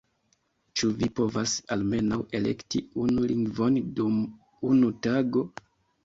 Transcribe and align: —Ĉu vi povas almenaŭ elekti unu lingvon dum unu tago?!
—Ĉu 0.79 0.87
vi 1.01 1.07
povas 1.17 1.51
almenaŭ 1.75 2.17
elekti 2.39 2.81
unu 3.03 3.25
lingvon 3.33 3.77
dum 3.99 4.17
unu 4.71 4.89
tago?! 5.09 5.45